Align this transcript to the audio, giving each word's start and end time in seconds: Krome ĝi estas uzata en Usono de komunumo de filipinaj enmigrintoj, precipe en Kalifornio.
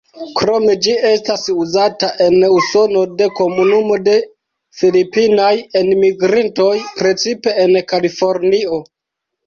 Krome 0.37 0.71
ĝi 0.85 0.95
estas 1.09 1.43
uzata 1.63 2.09
en 2.29 2.37
Usono 2.61 3.05
de 3.21 3.29
komunumo 3.41 4.01
de 4.09 4.17
filipinaj 4.81 5.55
enmigrintoj, 5.85 6.75
precipe 6.99 7.59
en 7.67 7.83
Kalifornio. 7.95 8.87